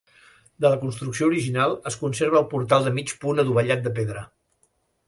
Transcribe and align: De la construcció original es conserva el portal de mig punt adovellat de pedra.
De 0.63 0.69
la 0.73 0.79
construcció 0.83 1.27
original 1.33 1.75
es 1.91 1.99
conserva 2.05 2.41
el 2.43 2.49
portal 2.55 2.89
de 2.89 2.95
mig 2.99 3.15
punt 3.25 3.45
adovellat 3.47 3.87
de 3.89 3.95
pedra. 4.01 4.27